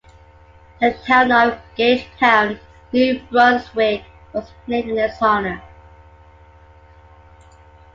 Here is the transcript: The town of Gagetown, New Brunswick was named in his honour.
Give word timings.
The 0.79 0.95
town 1.05 1.31
of 1.31 1.59
Gagetown, 1.77 2.59
New 2.91 3.19
Brunswick 3.29 4.03
was 4.33 4.51
named 4.65 4.89
in 4.89 4.97
his 4.97 5.21
honour. 5.21 5.61